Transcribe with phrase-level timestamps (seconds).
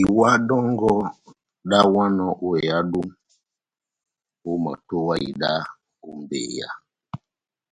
[0.00, 0.92] Iwa dɔngɔ
[1.68, 3.00] dáháwanɔ ó ehádo,
[4.50, 5.52] omatowa ida
[6.06, 6.68] ó mbeyá.